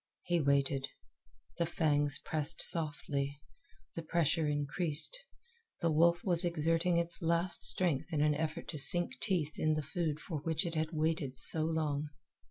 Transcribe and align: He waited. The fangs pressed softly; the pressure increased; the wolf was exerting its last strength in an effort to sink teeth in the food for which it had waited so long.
He 0.23 0.41
waited. 0.41 0.89
The 1.59 1.67
fangs 1.67 2.17
pressed 2.17 2.59
softly; 2.59 3.39
the 3.93 4.01
pressure 4.01 4.47
increased; 4.47 5.15
the 5.79 5.91
wolf 5.91 6.23
was 6.23 6.43
exerting 6.43 6.97
its 6.97 7.21
last 7.21 7.63
strength 7.65 8.11
in 8.11 8.19
an 8.23 8.33
effort 8.33 8.67
to 8.69 8.79
sink 8.79 9.19
teeth 9.21 9.59
in 9.59 9.75
the 9.75 9.83
food 9.83 10.19
for 10.19 10.39
which 10.39 10.65
it 10.65 10.73
had 10.73 10.91
waited 10.91 11.37
so 11.37 11.65
long. 11.65 12.09